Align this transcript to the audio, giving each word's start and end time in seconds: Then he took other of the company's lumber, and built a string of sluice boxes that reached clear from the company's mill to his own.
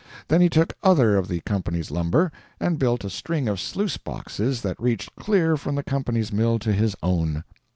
Then 0.29 0.41
he 0.41 0.49
took 0.49 0.73
other 0.81 1.15
of 1.15 1.27
the 1.27 1.41
company's 1.41 1.91
lumber, 1.91 2.31
and 2.59 2.79
built 2.79 3.03
a 3.03 3.09
string 3.11 3.47
of 3.47 3.59
sluice 3.59 3.97
boxes 3.97 4.63
that 4.63 4.81
reached 4.81 5.15
clear 5.15 5.55
from 5.57 5.75
the 5.75 5.83
company's 5.83 6.33
mill 6.33 6.57
to 6.57 6.73
his 6.73 6.95
own. 7.03 7.43